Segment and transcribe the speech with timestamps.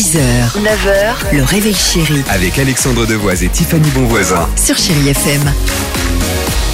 [0.00, 0.18] 6h,
[0.56, 4.48] 9h, le réveil chéri Avec Alexandre Devoise et Tiffany Bonvoisin.
[4.56, 5.42] sur Chérie FM.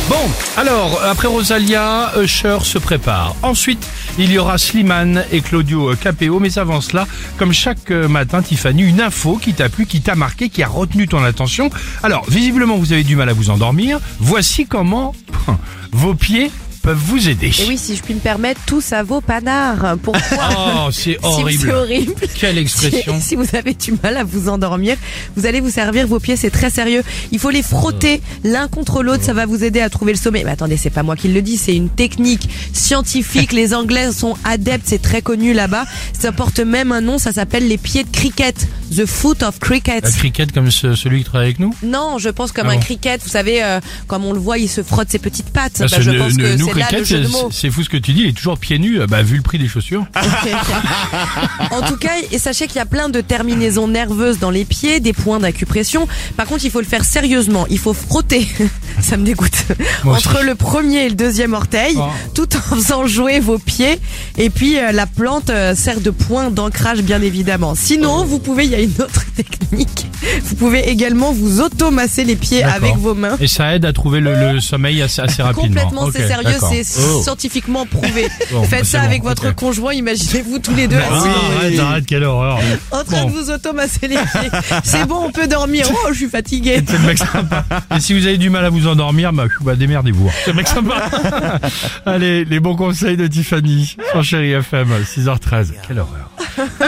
[0.08, 0.14] Bon,
[0.56, 3.34] alors, après Rosalia, Usher se prépare.
[3.42, 3.84] Ensuite,
[4.16, 6.38] il y aura Slimane et Claudio euh, Capéo.
[6.38, 10.14] Mais avant cela, comme chaque euh, matin, Tiffany, une info qui t'a plu, qui t'a
[10.14, 11.68] marqué, qui a retenu ton attention.
[12.04, 13.98] Alors, visiblement, vous avez du mal à vous endormir.
[14.20, 15.16] Voici comment
[15.90, 16.52] vos pieds
[16.86, 17.50] peuvent vous aider.
[17.58, 19.96] Et oui, si je puis me permettre, tout ça vaut panard.
[20.04, 20.22] Pourquoi
[20.86, 21.62] Oh, c'est Si- horrible.
[21.66, 22.14] C'est horrible.
[22.38, 23.16] Quelle expression.
[23.20, 24.96] Si, si vous avez du mal à vous endormir,
[25.36, 27.02] vous allez vous servir vos pieds, c'est très sérieux.
[27.32, 30.44] Il faut les frotter l'un contre l'autre, ça va vous aider à trouver le sommet.
[30.44, 33.52] Mais attendez, c'est pas moi qui le dis, c'est une technique scientifique.
[33.56, 35.86] Les Anglais sont adeptes, c'est très connu là-bas.
[36.16, 38.68] Ça porte même un nom, ça s'appelle les pieds de cricket.
[38.94, 40.04] The foot of cricket.
[40.04, 42.76] La cricket comme ce- celui qui travaille avec nous Non, je pense comme Ah un
[42.76, 42.80] bon.
[42.80, 43.20] cricket.
[43.22, 45.74] Vous savez, euh, comme on le voit, il se frotte ses petites pattes.
[45.78, 47.48] Parce Bah, je pense que nous, c'est là le cricket, jeu de c'est- mots.
[47.50, 49.42] c'est fou ce que tu dis, il est toujours pieds nus, euh, bah, vu le
[49.42, 50.06] prix des chaussures.
[51.70, 55.00] En tout cas, et sachez qu'il y a plein de terminaisons nerveuses dans les pieds,
[55.00, 56.06] des points d'acupression.
[56.36, 57.66] Par contre, il faut le faire sérieusement.
[57.70, 58.46] Il faut frotter.
[59.00, 59.64] Ça me dégoûte.
[60.04, 62.04] Entre le premier et le deuxième orteil, Oh.
[62.34, 63.98] tout en faisant jouer vos pieds.
[64.38, 67.74] Et puis, euh, la plante euh, sert de point d'ancrage, bien évidemment.
[67.74, 70.06] Sinon, vous pouvez, il y a une autre technique.
[70.44, 73.36] Vous pouvez également vous auto-masser les pieds avec vos mains.
[73.40, 75.82] Et ça aide à trouver le, le sommeil assez, assez rapidement.
[75.82, 77.22] Complètement, c'est sérieux, c'est Oh.
[77.22, 78.26] scientifiquement prouvé.
[78.52, 81.28] Bon, bah, Faites c'est ça bon, avec votre conjoint, imaginez-vous tous les deux Ah, assis
[81.28, 82.58] arrête, arrête, quelle horreur.
[82.90, 83.28] en train Bon.
[83.28, 84.50] de vous automasser les pieds.
[84.84, 85.86] C'est bon, on peut dormir.
[85.92, 86.82] Oh, je suis fatigué.
[86.86, 87.64] C'est le mec sympa.
[87.94, 90.30] Et si vous avez du mal à vous endormir, bah, bah démerdez-vous.
[90.44, 91.08] C'est le mec sympa.
[92.06, 95.72] Allez, les bons conseils de Tiffany sur Chéri FM, 6h13.
[95.86, 96.30] Quelle horreur.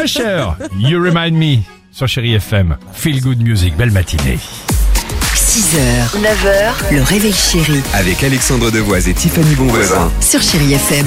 [0.05, 0.45] Usher,
[0.79, 1.59] You Remind Me
[1.93, 2.77] sur Chéri FM.
[2.93, 4.39] Feel Good Music, belle matinée.
[5.35, 10.11] 6h, 9h, le réveil chéri Avec Alexandre Devoise et Tiffany Bonvoisin.
[10.21, 11.07] sur Chérie FM.